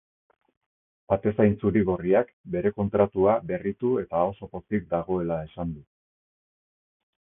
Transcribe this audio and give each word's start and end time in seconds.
Atezain 1.15 1.53
zuri-gorriak 1.61 2.33
bere 2.57 2.73
kontratua 2.79 3.37
berritu 3.53 3.95
eta 4.07 4.27
oso 4.35 4.53
pozik 4.57 4.93
dagoela 4.99 5.43
esan 5.49 5.79
du. 5.81 5.89